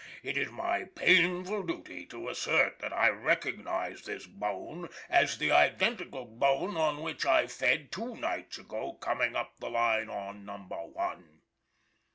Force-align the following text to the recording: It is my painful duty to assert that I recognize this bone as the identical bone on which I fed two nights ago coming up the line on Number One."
It 0.23 0.35
is 0.35 0.49
my 0.49 0.85
painful 0.85 1.61
duty 1.61 2.07
to 2.07 2.29
assert 2.29 2.79
that 2.79 2.91
I 2.91 3.09
recognize 3.09 4.01
this 4.01 4.25
bone 4.25 4.89
as 5.11 5.37
the 5.37 5.51
identical 5.51 6.25
bone 6.25 6.75
on 6.75 7.03
which 7.03 7.23
I 7.23 7.45
fed 7.45 7.91
two 7.91 8.15
nights 8.17 8.57
ago 8.57 8.93
coming 8.93 9.35
up 9.35 9.59
the 9.59 9.69
line 9.69 10.09
on 10.09 10.43
Number 10.43 10.83
One." 10.87 11.41